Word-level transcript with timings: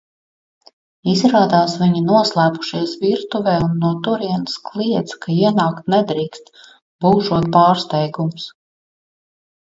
Izrādās, 1.11 1.73
viņi 1.81 1.99
noslēpušies 2.05 2.93
virtuvē 3.03 3.53
un 3.65 3.75
no 3.83 3.91
turienes 4.07 4.55
kliedz, 4.69 5.13
ka 5.25 5.35
ienākt 5.49 5.91
nedrīkst, 5.95 6.49
būšot 7.05 7.51
pārsteigums. 7.57 8.49